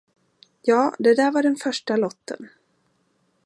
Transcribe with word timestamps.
Ja, 0.61 0.93
det 0.99 1.15
där 1.15 1.31
var 1.31 1.43
den 1.43 1.55
första 1.55 1.95
lotten. 1.95 2.49